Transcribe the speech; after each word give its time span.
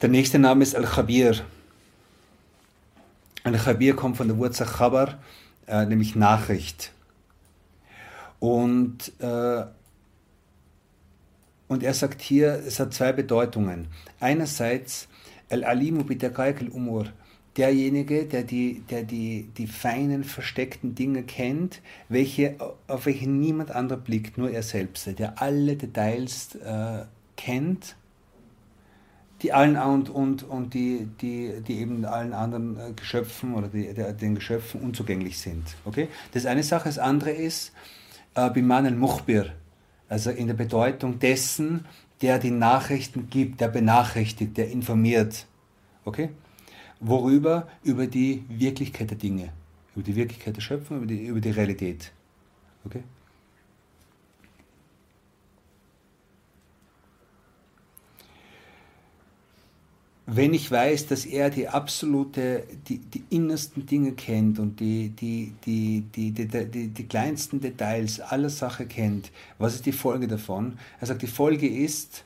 Der 0.00 0.10
nächste 0.10 0.38
Name 0.38 0.62
ist 0.62 0.74
Al-Khabir. 0.74 1.44
Al-Khabir 3.42 3.96
kommt 3.96 4.16
von 4.16 4.28
der 4.28 4.38
Wurzel 4.38 4.66
Khabar, 4.66 5.18
äh, 5.66 5.84
nämlich 5.84 6.16
Nachricht. 6.16 6.92
Und, 8.40 9.12
äh, 9.18 9.64
und 11.68 11.82
er 11.82 11.94
sagt 11.94 12.22
hier, 12.22 12.62
es 12.66 12.80
hat 12.80 12.94
zwei 12.94 13.12
Bedeutungen. 13.12 13.88
Einerseits 14.20 15.08
Al-Alimu 15.50 16.04
bidaqaiq 16.04 16.62
al-Umur, 16.62 17.12
derjenige, 17.56 18.24
der 18.24 18.42
die, 18.42 18.82
der 18.90 19.04
die, 19.04 19.48
die 19.56 19.66
feinen, 19.66 20.24
versteckten 20.24 20.94
Dinge 20.94 21.22
kennt, 21.22 21.80
welche, 22.08 22.56
auf 22.88 23.06
welche 23.06 23.28
niemand 23.28 23.70
anderer 23.70 23.98
blickt, 23.98 24.38
nur 24.38 24.50
er 24.50 24.62
selbst, 24.62 25.18
der 25.18 25.40
alle 25.40 25.76
Details 25.76 26.56
äh, 26.56 27.04
kennt, 27.36 27.96
die 29.42 29.52
allen 29.52 29.76
und, 29.76 30.08
und, 30.08 30.42
und 30.42 30.74
die, 30.74 31.08
die, 31.20 31.60
die 31.66 31.80
eben 31.80 32.04
allen 32.04 32.32
anderen 32.32 32.78
äh, 32.78 32.92
Geschöpfen 32.92 33.54
oder 33.54 33.68
die, 33.68 33.92
der, 33.92 34.12
den 34.12 34.34
Geschöpfen 34.34 34.80
unzugänglich 34.80 35.38
sind. 35.38 35.64
Okay? 35.84 36.08
Das 36.32 36.44
ist 36.44 36.48
eine 36.48 36.62
Sache. 36.62 36.88
Das 36.88 36.98
andere 36.98 37.30
ist 37.30 37.72
äh, 38.34 38.50
Biman 38.50 38.86
al-Mukhbir, 38.86 39.52
also 40.08 40.30
in 40.30 40.46
der 40.46 40.54
Bedeutung 40.54 41.18
dessen, 41.18 41.84
der 42.24 42.38
die 42.38 42.50
Nachrichten 42.50 43.28
gibt, 43.28 43.60
der 43.60 43.68
benachrichtigt, 43.68 44.56
der 44.56 44.70
informiert. 44.70 45.46
Okay? 46.06 46.30
Worüber? 46.98 47.68
Über 47.82 48.06
die 48.06 48.44
Wirklichkeit 48.48 49.10
der 49.10 49.18
Dinge, 49.18 49.50
über 49.94 50.02
die 50.02 50.16
Wirklichkeit 50.16 50.56
der 50.56 50.62
Schöpfung, 50.62 50.96
über 50.96 51.06
die, 51.06 51.26
über 51.26 51.42
die 51.42 51.50
Realität. 51.50 52.12
Okay? 52.86 53.02
Wenn 60.26 60.54
ich 60.54 60.70
weiß, 60.70 61.06
dass 61.08 61.26
er 61.26 61.50
die 61.50 61.68
absolute, 61.68 62.64
die, 62.88 62.98
die 62.98 63.24
innersten 63.28 63.84
Dinge 63.84 64.12
kennt 64.12 64.58
und 64.58 64.80
die, 64.80 65.10
die, 65.10 65.52
die, 65.66 66.02
die, 66.14 66.30
die, 66.30 66.46
die, 66.46 66.88
die 66.88 67.06
kleinsten 67.06 67.60
Details 67.60 68.20
aller 68.20 68.48
Sache 68.48 68.86
kennt, 68.86 69.30
was 69.58 69.74
ist 69.74 69.84
die 69.84 69.92
Folge 69.92 70.26
davon? 70.26 70.78
Er 70.98 71.08
sagt, 71.08 71.20
die 71.20 71.26
Folge 71.26 71.68
ist, 71.68 72.24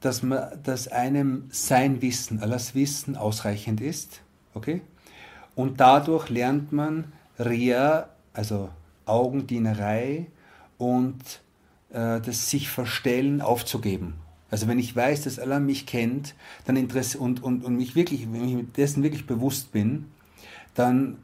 dass, 0.00 0.22
man, 0.22 0.58
dass 0.62 0.88
einem 0.88 1.44
sein 1.50 2.00
Wissen, 2.00 2.40
alles 2.40 2.74
Wissen 2.74 3.16
ausreichend 3.16 3.82
ist. 3.82 4.22
Okay? 4.54 4.80
Und 5.54 5.80
dadurch 5.80 6.30
lernt 6.30 6.72
man 6.72 7.12
Ria, 7.38 8.08
also 8.32 8.70
Augendienerei 9.04 10.26
und 10.78 11.40
äh, 11.90 12.20
das 12.20 12.50
sich 12.50 12.70
verstellen 12.70 13.42
aufzugeben. 13.42 14.14
Also 14.50 14.68
wenn 14.68 14.78
ich 14.78 14.94
weiß, 14.94 15.22
dass 15.22 15.38
Allah 15.38 15.58
mich 15.58 15.86
kennt 15.86 16.34
dann 16.64 16.76
Interesse 16.76 17.18
und, 17.18 17.42
und, 17.42 17.64
und 17.64 17.76
mich 17.76 17.96
wirklich, 17.96 18.32
wenn 18.32 18.48
ich 18.48 18.72
dessen 18.72 19.02
wirklich 19.02 19.26
bewusst 19.26 19.72
bin, 19.72 20.06
dann, 20.74 21.18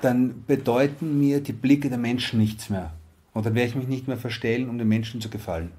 dann 0.00 0.44
bedeuten 0.46 1.18
mir 1.18 1.40
die 1.40 1.52
Blicke 1.52 1.88
der 1.88 1.98
Menschen 1.98 2.38
nichts 2.38 2.70
mehr. 2.70 2.94
Und 3.34 3.44
dann 3.44 3.54
werde 3.54 3.68
ich 3.68 3.74
mich 3.74 3.88
nicht 3.88 4.08
mehr 4.08 4.16
verstellen, 4.16 4.68
um 4.68 4.78
den 4.78 4.88
Menschen 4.88 5.20
zu 5.20 5.28
gefallen. 5.28 5.72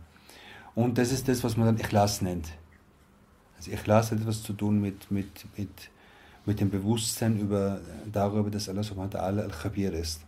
Und 0.76 0.98
das 0.98 1.12
ist 1.12 1.28
das, 1.28 1.44
was 1.44 1.56
man 1.58 1.68
dann 1.68 1.78
Ikhlas 1.78 2.22
nennt. 2.22 2.50
Also 3.58 3.72
Ikhlas 3.72 4.12
hat 4.12 4.20
etwas 4.20 4.44
zu 4.44 4.54
tun 4.54 4.82
mit, 4.82 5.10
mit, 5.10 5.46
mit, 5.58 5.70
mit 6.46 6.60
dem 6.60 6.70
Bewusstsein 6.70 7.40
über, 7.40 7.80
darüber, 8.12 8.52
dass 8.52 8.68
Allah 8.68 8.84
subhanahu 8.84 9.14
wa 9.14 9.20
ta'ala 9.20 9.42
al-Khabir 9.44 9.94
ist. 9.94 10.22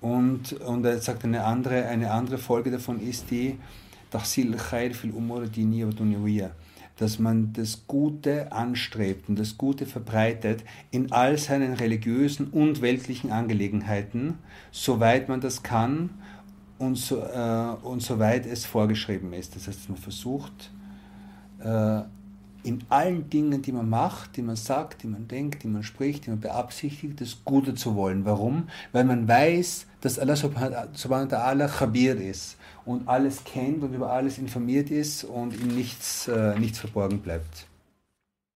Und, 0.00 0.52
und 0.52 0.84
er 0.84 0.98
sagt, 0.98 1.24
eine 1.24 1.44
andere, 1.44 1.86
eine 1.86 2.10
andere 2.10 2.38
Folge 2.38 2.70
davon 2.70 3.00
ist 3.00 3.30
die, 3.30 3.58
dass 6.98 7.18
man 7.18 7.52
das 7.52 7.86
Gute 7.86 8.50
anstrebt 8.52 9.28
und 9.28 9.38
das 9.38 9.56
Gute 9.56 9.86
verbreitet 9.86 10.64
in 10.90 11.12
all 11.12 11.38
seinen 11.38 11.74
religiösen 11.74 12.48
und 12.48 12.82
weltlichen 12.82 13.30
Angelegenheiten, 13.30 14.38
soweit 14.72 15.28
man 15.28 15.40
das 15.40 15.62
kann 15.62 16.10
und, 16.78 16.96
so, 16.96 17.20
äh, 17.22 17.76
und 17.82 18.02
soweit 18.02 18.46
es 18.46 18.64
vorgeschrieben 18.64 19.32
ist. 19.32 19.54
Das 19.56 19.68
heißt, 19.68 19.88
man 19.88 19.98
versucht, 19.98 20.70
äh, 21.60 22.02
in 22.68 22.84
allen 22.90 23.30
Dingen, 23.30 23.62
die 23.62 23.72
man 23.72 23.88
macht, 23.88 24.36
die 24.36 24.42
man 24.42 24.56
sagt, 24.56 25.02
die 25.02 25.06
man 25.06 25.26
denkt, 25.26 25.62
die 25.62 25.68
man 25.68 25.82
spricht, 25.82 26.26
die 26.26 26.30
man 26.30 26.40
beabsichtigt, 26.40 27.20
das 27.20 27.38
Gute 27.44 27.74
zu 27.74 27.94
wollen. 27.96 28.24
Warum? 28.24 28.68
Weil 28.92 29.04
man 29.04 29.26
weiß, 29.26 29.86
dass 30.02 30.18
Allah 30.18 30.36
subhanahu 30.36 31.00
wa 31.08 31.22
ta'ala 31.22 31.66
Khabir 31.66 32.20
ist 32.20 32.56
und 32.84 33.08
alles 33.08 33.42
kennt 33.44 33.82
und 33.82 33.94
über 33.94 34.12
alles 34.12 34.38
informiert 34.38 34.90
ist 34.90 35.24
und 35.24 35.58
ihm 35.58 35.74
nichts, 35.74 36.28
äh, 36.28 36.58
nichts 36.58 36.78
verborgen 36.78 37.20
bleibt. 37.20 37.66